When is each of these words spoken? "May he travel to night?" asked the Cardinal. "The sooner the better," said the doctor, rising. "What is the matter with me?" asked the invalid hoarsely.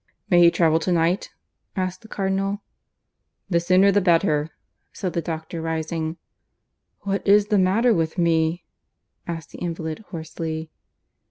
"May 0.31 0.39
he 0.41 0.49
travel 0.49 0.79
to 0.79 0.91
night?" 0.91 1.29
asked 1.75 2.01
the 2.01 2.07
Cardinal. 2.07 2.63
"The 3.51 3.59
sooner 3.59 3.91
the 3.91 4.01
better," 4.01 4.49
said 4.91 5.13
the 5.13 5.21
doctor, 5.21 5.61
rising. 5.61 6.17
"What 7.01 7.21
is 7.27 7.49
the 7.49 7.59
matter 7.59 7.93
with 7.93 8.17
me?" 8.17 8.65
asked 9.27 9.51
the 9.51 9.59
invalid 9.59 9.99
hoarsely. 10.09 10.71